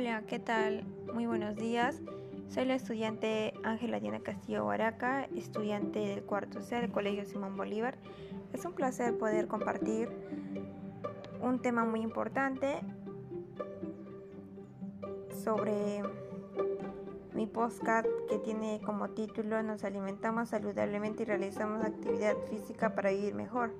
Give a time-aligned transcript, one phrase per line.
[0.00, 0.84] Hola, ¿qué tal?
[1.12, 2.00] Muy buenos días.
[2.46, 7.98] Soy la estudiante Ángela Diana Castillo Guaraca, estudiante del cuarto C del Colegio Simón Bolívar.
[8.52, 10.08] Es un placer poder compartir
[11.40, 12.78] un tema muy importante
[15.42, 16.04] sobre
[17.34, 23.34] mi podcast que tiene como título Nos alimentamos saludablemente y realizamos actividad física para vivir
[23.34, 23.74] mejor.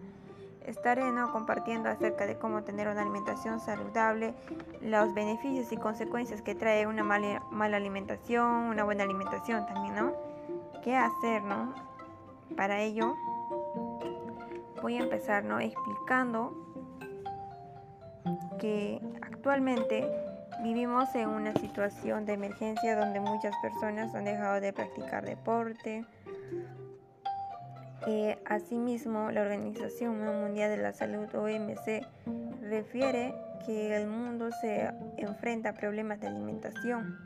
[0.68, 1.32] Estaré ¿no?
[1.32, 4.34] compartiendo acerca de cómo tener una alimentación saludable,
[4.82, 10.12] los beneficios y consecuencias que trae una mala, alimentación, una buena alimentación también, ¿no?
[10.84, 11.42] ¿Qué hacer?
[12.54, 13.14] Para ello
[14.82, 15.58] voy a empezar, ¿no?
[15.58, 16.52] Explicando
[18.60, 20.06] que actualmente
[20.62, 26.04] vivimos en una situación de emergencia donde muchas personas han dejado de practicar deporte,
[28.10, 32.06] eh, asimismo, la Organización Mundial de la Salud, OMC,
[32.62, 33.34] refiere
[33.66, 37.18] que el mundo se enfrenta a problemas de alimentación.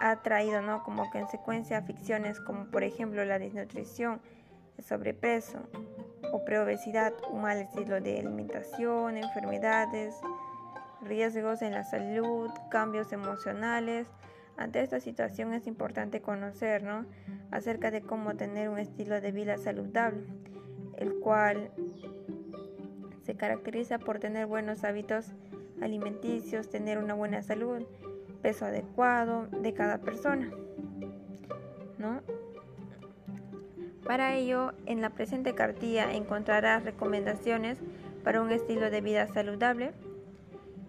[0.00, 0.82] Ha traído ¿no?
[0.82, 4.22] como consecuencia afecciones como por ejemplo la desnutrición,
[4.78, 5.58] el sobrepeso
[6.32, 10.14] o preobesidad, un mal estilo de alimentación, enfermedades,
[11.02, 14.06] riesgos en la salud, cambios emocionales,
[14.56, 16.84] ante esta situación es importante conocer
[17.50, 20.26] acerca de cómo tener un estilo de vida saludable,
[20.96, 21.70] el cual
[23.22, 25.32] se caracteriza por tener buenos hábitos
[25.80, 27.82] alimenticios, tener una buena salud,
[28.42, 30.50] peso adecuado de cada persona.
[34.10, 37.78] Para ello, en la presente cartilla encontrarás recomendaciones
[38.24, 39.92] para un estilo de vida saludable,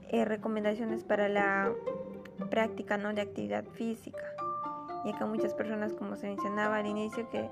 [0.09, 1.71] eh, recomendaciones para la
[2.51, 3.11] práctica ¿no?
[3.13, 4.21] de actividad física,
[5.03, 7.49] ya que muchas personas, como se mencionaba al inicio, que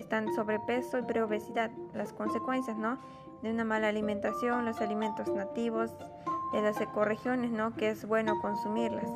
[0.00, 2.98] están sobrepeso y preobesidad, las consecuencias ¿no?
[3.42, 5.94] de una mala alimentación, los alimentos nativos
[6.52, 7.76] de las ecorregiones, ¿no?
[7.76, 9.06] que es bueno consumirlas,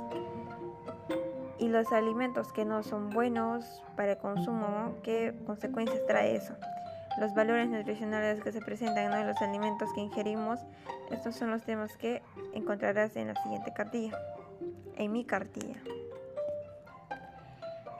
[1.58, 6.54] y los alimentos que no son buenos para el consumo, ¿qué consecuencias trae eso?
[7.18, 10.60] Los valores nutricionales que se presentan en los alimentos que ingerimos,
[11.10, 12.22] estos son los temas que
[12.52, 14.18] encontrarás en la siguiente cartilla
[14.96, 15.76] en mi cartilla.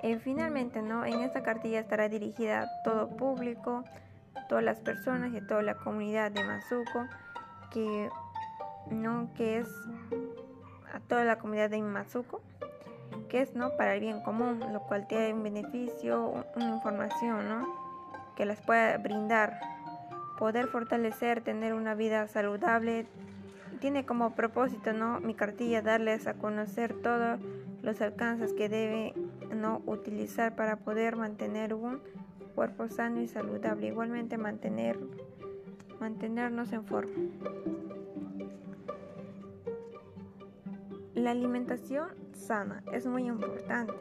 [0.03, 1.05] Y finalmente, ¿no?
[1.07, 3.85] En esta cartilla estará dirigida a todo público,
[4.49, 7.07] todas las personas y toda la comunidad de Mazuco,
[7.71, 8.11] que,
[8.91, 9.31] ¿no?
[9.35, 9.69] que es
[10.93, 12.43] a toda la comunidad de Mazuco,
[13.29, 13.77] que es ¿no?
[13.77, 17.67] para el bien común, lo cual tiene un beneficio, una información ¿no?
[18.37, 19.59] que las pueda brindar,
[20.39, 23.07] poder fortalecer, tener una vida saludable,
[23.85, 25.21] tiene como propósito, ¿no?
[25.21, 27.39] Mi cartilla darles a conocer todos
[27.83, 29.13] los alcances que debe
[29.55, 32.01] no utilizar para poder mantener un
[32.55, 34.99] cuerpo sano y saludable, igualmente mantener
[36.01, 37.13] mantenernos en forma.
[41.15, 43.93] La alimentación sana es muy importante.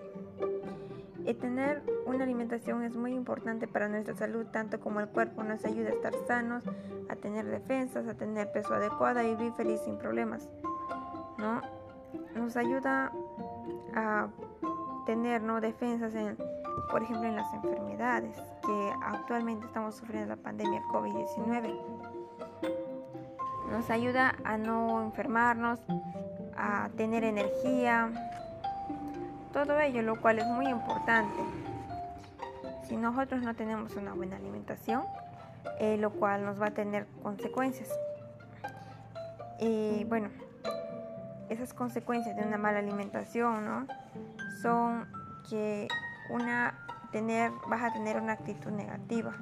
[1.25, 5.63] Y tener una alimentación es muy importante para nuestra salud, tanto como el cuerpo nos
[5.63, 6.63] ayuda a estar sanos,
[7.09, 10.49] a tener defensas, a tener peso adecuado y vivir feliz sin problemas.
[11.37, 11.61] ¿no?
[12.35, 13.11] Nos ayuda
[13.95, 14.27] a
[15.05, 15.61] tener ¿no?
[15.61, 16.37] defensas, en,
[16.91, 21.73] por ejemplo, en las enfermedades que actualmente estamos sufriendo la pandemia COVID-19.
[23.71, 25.79] Nos ayuda a no enfermarnos,
[26.55, 28.11] a tener energía,
[29.53, 31.39] todo ello, lo cual es muy importante.
[32.87, 35.03] Si nosotros no tenemos una buena alimentación,
[35.79, 37.89] eh, lo cual nos va a tener consecuencias.
[39.59, 40.29] Y bueno,
[41.47, 43.87] esas consecuencias de una mala alimentación, ¿no?
[44.61, 45.07] Son
[45.49, 45.87] que
[46.29, 46.79] una
[47.11, 49.33] tener, vas a tener una actitud negativa,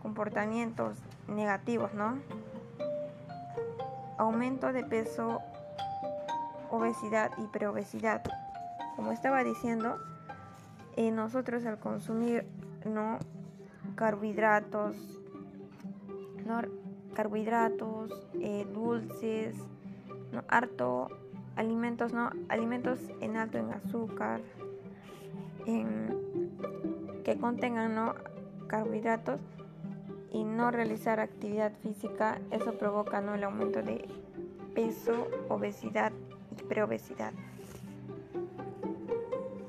[0.00, 0.96] comportamientos
[1.26, 2.18] negativos, ¿no?
[4.16, 5.40] Aumento de peso,
[6.70, 8.22] obesidad y preobesidad
[8.98, 9.96] como estaba diciendo,
[10.96, 12.44] eh, nosotros al consumir
[12.84, 13.20] no
[13.94, 14.96] carbohidratos,
[16.44, 16.62] no
[17.14, 18.10] carbohidratos,
[18.40, 19.54] eh, dulces,
[20.48, 21.06] harto
[21.54, 24.40] alimentos, no alimentos en alto en azúcar,
[25.64, 28.16] que contengan no
[28.66, 29.40] carbohidratos
[30.32, 34.08] y no realizar actividad física, eso provoca no el aumento de
[34.74, 36.10] peso, obesidad
[36.58, 37.32] y preobesidad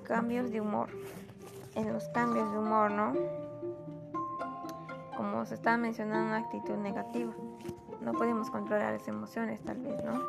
[0.09, 0.89] cambios de humor.
[1.75, 3.13] En los cambios de humor, ¿no?
[5.15, 7.31] Como se está mencionando una actitud negativa.
[8.01, 10.19] No podemos controlar las emociones tal vez, ¿no?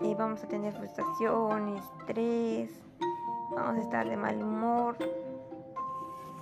[0.00, 2.70] Y vamos a tener frustración, estrés,
[3.54, 4.96] vamos a estar de mal humor.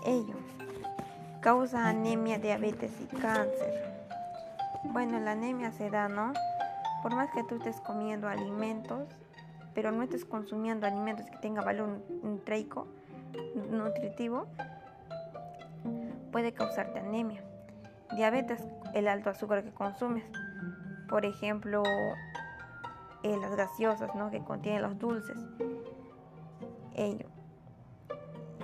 [0.07, 0.37] Ello
[1.41, 4.07] causa anemia, diabetes y cáncer.
[4.85, 6.33] Bueno, la anemia se da, ¿no?
[7.05, 9.07] por más que tú estés comiendo alimentos,
[9.75, 12.87] pero no estés consumiendo alimentos que tengan valor nutrico,
[13.71, 14.47] nutritivo,
[16.31, 17.43] puede causarte anemia.
[18.15, 18.63] Diabetes,
[18.95, 20.25] el alto azúcar que consumes.
[21.09, 21.83] Por ejemplo,
[23.23, 24.31] eh, las gaseosas ¿no?
[24.31, 25.37] que contienen los dulces.
[26.95, 27.27] Ello.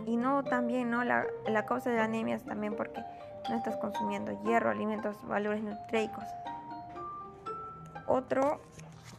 [0.07, 1.05] Y no también, ¿no?
[1.05, 3.03] La, la causa de la anemia es también porque
[3.49, 6.25] no estás consumiendo hierro, alimentos, valores nutriicos.
[8.07, 8.61] Otro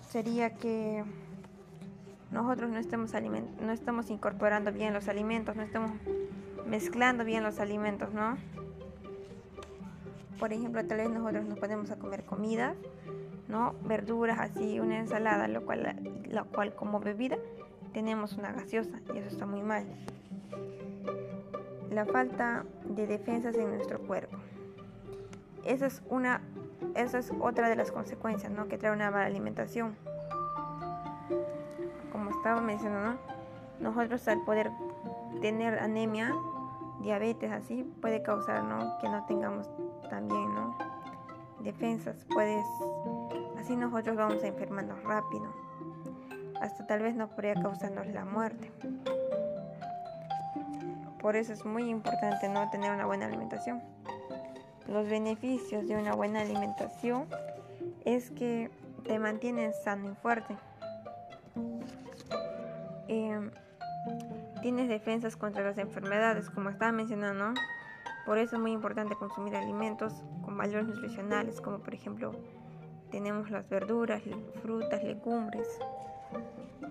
[0.10, 1.04] sería que
[2.32, 5.92] nosotros no estemos, no estamos incorporando bien los alimentos, no estamos
[6.66, 8.38] mezclando bien los alimentos, ¿no?
[10.40, 12.76] Por ejemplo, tal vez nosotros nos podemos a comer comida,
[13.48, 13.76] ¿no?
[13.84, 15.98] Verduras así, una ensalada, lo cual,
[16.30, 17.38] lo cual como bebida
[17.94, 19.86] tenemos una gaseosa y eso está muy mal.
[21.92, 24.38] La falta de defensas en nuestro cuerpo.
[25.66, 26.42] Esa es una
[26.96, 28.68] esa es otra de las consecuencias ¿no?
[28.68, 29.96] que trae una mala alimentación.
[32.42, 33.22] Estaba mencionando,
[33.80, 34.72] nosotros al poder
[35.42, 36.34] tener anemia,
[37.00, 38.64] diabetes así, puede causar
[39.00, 39.70] que no tengamos
[40.10, 40.76] también ¿no?
[41.60, 42.26] defensas.
[42.34, 42.66] Puedes,
[43.60, 45.54] así nosotros vamos a enfermarnos rápido.
[46.60, 48.72] Hasta tal vez no podría causarnos la muerte.
[51.22, 53.84] Por eso es muy importante no tener una buena alimentación.
[54.88, 57.28] Los beneficios de una buena alimentación
[58.04, 58.72] es que
[59.04, 60.58] te mantienen sano y fuerte.
[63.14, 63.52] Em,
[64.62, 67.60] tienes defensas contra las enfermedades, como estaba mencionando.
[68.26, 72.32] Por eso es muy importante consumir alimentos con valores nutricionales, como por ejemplo
[73.12, 74.22] tenemos las verduras,
[74.62, 75.68] frutas, legumbres.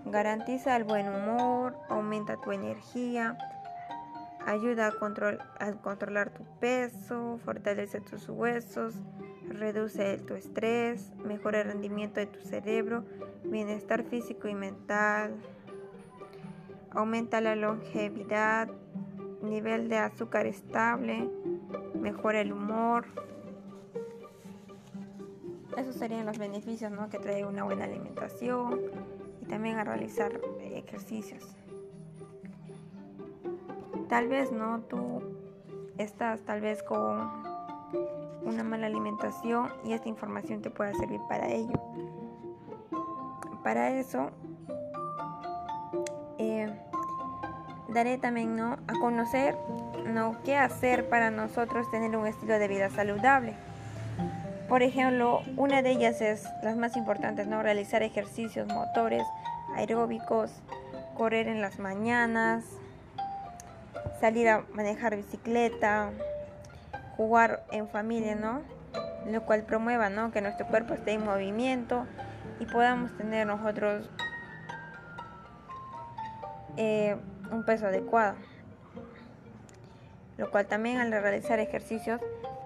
[0.05, 3.39] Garantiza el buen humor, aumenta tu energía,
[4.47, 8.95] Ayuda a, controlar tu peso, fortalece tus huesos,
[9.47, 13.05] reduce tu estrés, mejora el rendimiento de tu cerebro,
[13.45, 15.35] bienestar físico y mental,
[16.93, 18.69] aumenta la longevidad,
[19.43, 21.29] nivel de azúcar estable,
[21.95, 23.07] mejora el humor.
[25.77, 28.81] Esos serían los beneficios que trae una buena alimentación
[29.41, 31.57] y también a realizar ejercicios.
[34.09, 35.23] Tal vez no, tú
[35.97, 37.31] estás tal vez con
[38.45, 41.81] una mala alimentación y esta información te pueda servir para ello.
[43.63, 44.31] Para eso,
[47.93, 48.79] daré también ¿no?
[48.87, 49.57] a conocer
[50.07, 50.37] ¿no?
[50.45, 53.55] qué hacer para nosotros tener un estilo de vida saludable.
[54.69, 57.63] Por ejemplo, una de ellas es las más importantes, ¿no?
[57.63, 59.25] realizar ejercicios motores,
[59.75, 60.53] aeróbicos,
[61.17, 62.65] correr en las mañanas,
[64.21, 66.11] salir a manejar bicicleta,
[67.17, 68.63] jugar en familia, ¿no?
[69.31, 70.31] Lo cual promueva, ¿no?
[70.31, 72.07] Que nuestro cuerpo esté en movimiento
[72.61, 74.09] y podamos tener nosotros
[76.77, 77.17] eh,
[77.51, 78.37] un peso adecuado.
[80.39, 82.21] Lo cual también al realizar ejercicios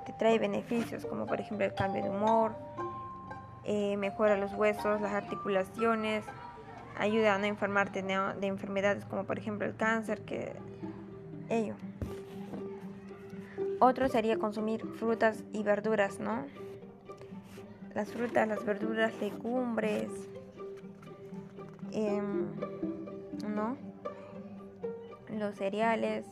[0.07, 2.53] te trae beneficios, como por ejemplo el cambio de humor,
[3.65, 6.25] eh, mejora los huesos, las articulaciones,
[6.99, 10.53] ayuda a no enfermarte de enfermedades como por ejemplo el cáncer, que
[11.49, 11.75] ello.
[13.81, 16.45] Otro sería consumir frutas y verduras, ¿no?
[17.95, 20.11] Las frutas, las verduras, legumbres,
[21.93, 22.47] em,
[23.55, 23.77] ¿no?
[25.35, 26.25] Los cereales,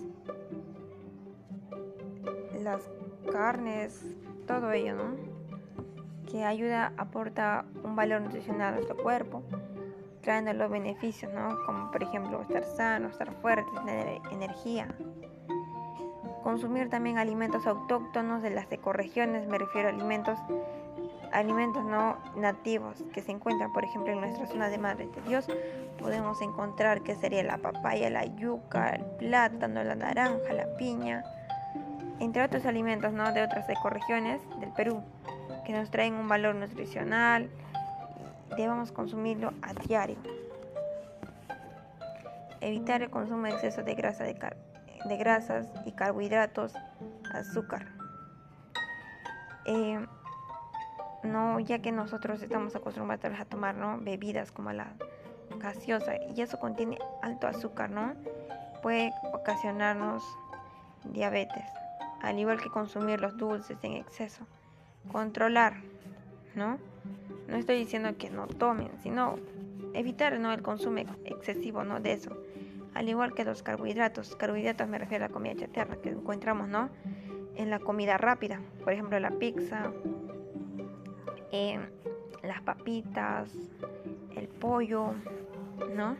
[2.61, 2.82] las
[3.30, 4.04] carnes,
[4.47, 5.16] todo ello, ¿no?
[6.30, 9.42] Que ayuda, aporta un valor nutricional a nuestro cuerpo
[10.23, 11.59] trayendo los beneficios, ¿no?
[11.66, 14.88] Como por ejemplo estar sano, estar fuerte, tener energía.
[16.42, 20.38] Consumir también alimentos autóctonos de las ecorregiones, me refiero a alimentos,
[21.33, 25.47] alimentos no nativos que se encuentran, por ejemplo, en nuestra zona de Madre de Dios.
[25.99, 31.25] Podemos encontrar que sería la papaya, la yuca, el plátano, la naranja, la piña,
[32.21, 33.33] entre otros alimentos, ¿no?
[33.33, 35.03] De otras ecorregiones del Perú
[35.65, 37.49] que nos traen un valor nutricional,
[38.57, 40.19] debemos consumirlo a diario.
[42.61, 44.37] Evitar el consumo de exceso de, grasa de,
[45.17, 46.75] grasas y carbohidratos,
[47.33, 47.87] azúcar.
[49.65, 50.05] Eh,
[51.25, 54.93] no, ya que nosotros estamos acostumbrados a tomar bebidas como la
[55.59, 58.14] gaseosa y eso contiene alto azúcar, ¿no?
[58.83, 60.23] Puede ocasionarnos
[61.05, 61.64] diabetes,
[62.21, 64.47] al igual que consumir los dulces en exceso.
[65.11, 65.75] Controlar,
[66.55, 66.79] ¿no?
[67.49, 69.37] No estoy diciendo que no tomen, sino
[69.95, 70.52] evitar ¿no?
[70.52, 72.00] el consumo excesivo ¿no?
[72.00, 72.37] de eso.
[72.95, 74.37] Al igual que los carbohidratos.
[74.37, 76.88] Carbohidratos me refiero a la comida chatarra que encontramos ¿no?
[77.57, 78.61] en la comida rápida.
[78.85, 79.93] Por ejemplo, la pizza,
[81.52, 81.78] eh,
[82.42, 83.52] las papitas,
[84.37, 85.12] el pollo,
[85.94, 86.16] ¿no?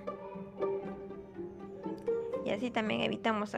[2.45, 3.57] Y así también evitamos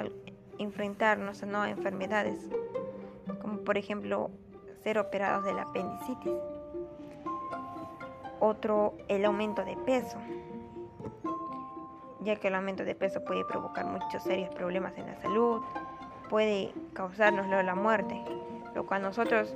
[0.59, 2.49] enfrentarnos a enfermedades,
[3.43, 4.31] como por ejemplo
[4.83, 6.33] ser operados de la apendicitis.
[8.41, 10.19] Otro, el aumento de peso,
[12.21, 15.63] ya que el aumento de peso puede provocar muchos serios problemas en la salud,
[16.29, 18.23] puede causarnos la muerte,
[18.75, 19.55] lo cual nosotros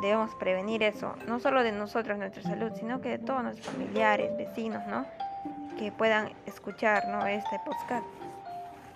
[0.00, 4.36] debemos prevenir eso, no solo de nosotros, nuestra salud, sino que de todos nuestros familiares,
[4.36, 5.06] vecinos, ¿no?
[5.78, 7.26] Que puedan escuchar, ¿no?
[7.26, 8.06] Este podcast.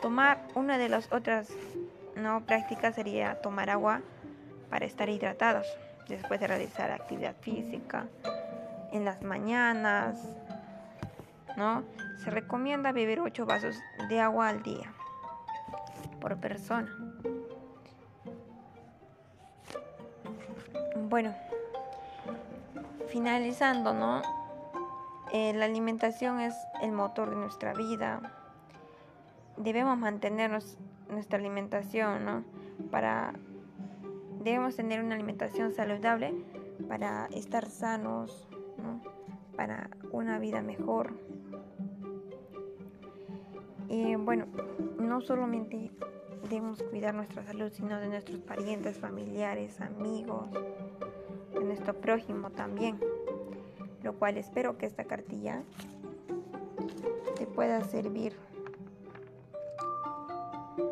[0.01, 1.49] Tomar una de las otras,
[2.17, 2.41] ¿no?
[2.45, 4.01] Prácticas sería tomar agua
[4.71, 5.67] para estar hidratados
[6.09, 8.07] después de realizar actividad física
[8.93, 10.21] en las mañanas,
[11.57, 11.85] ¿no?
[12.23, 13.77] Se recomienda beber 8 vasos
[14.09, 14.93] de agua al día
[16.21, 17.12] por persona.
[21.13, 21.35] Bueno,
[23.09, 24.23] finalizando, ¿no?
[25.31, 28.33] Eh, la alimentación es el motor de nuestra vida.
[29.59, 30.79] Debemos mantenernos
[31.11, 32.45] nuestra alimentación, ¿no?
[32.91, 33.35] Para
[34.43, 36.33] debemos tener una alimentación saludable
[36.89, 39.03] para estar sanos, ¿no?
[39.55, 41.13] Para una vida mejor.
[43.91, 44.47] Y bueno,
[44.99, 45.91] no solamente
[46.43, 50.51] debemos cuidar nuestra salud, sino de nuestros parientes, familiares, amigos,
[51.53, 52.99] de nuestro prójimo también.
[54.03, 55.63] Lo cual espero que esta cartilla
[57.37, 58.35] te pueda servir.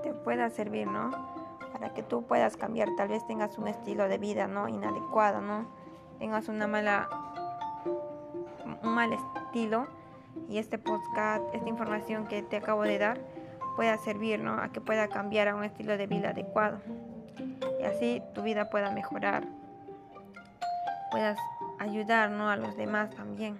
[0.02, 1.10] Te pueda servir, ¿no?
[1.72, 2.88] Para que tú puedas cambiar.
[2.96, 4.68] Tal vez tengas un estilo de vida, ¿no?
[4.68, 5.66] Inadecuado, ¿no?
[6.18, 7.08] Tengas una mala,
[8.82, 9.86] un mal estilo.
[10.48, 13.20] Y este podcast, esta información que te acabo de dar,
[13.76, 14.54] pueda servir, ¿no?
[14.60, 16.80] A que pueda cambiar a un estilo de vida adecuado.
[17.80, 19.44] Y así tu vida pueda mejorar
[21.10, 21.38] puedas
[21.78, 23.58] ayudar a los demás también.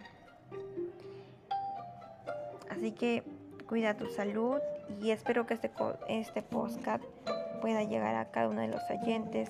[2.71, 3.25] Así que
[3.69, 4.59] cuida tu salud
[5.00, 5.71] y espero que este,
[6.09, 7.05] este podcast
[7.61, 9.49] pueda llegar a cada uno de los oyentes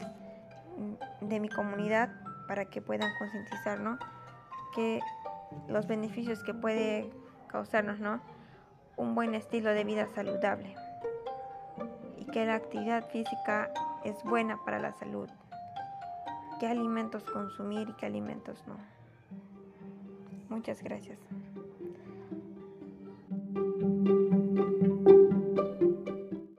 [1.20, 2.10] de mi comunidad
[2.48, 3.78] para que puedan concientizar
[4.74, 5.00] que
[5.68, 7.10] los beneficios que puede
[7.48, 8.20] causarnos ¿no?
[9.00, 10.74] Un buen estilo de vida saludable
[12.18, 13.70] y que la actividad física
[14.04, 15.28] es buena para la salud
[16.60, 18.76] qué alimentos consumir y qué alimentos no.
[20.50, 21.18] Muchas gracias.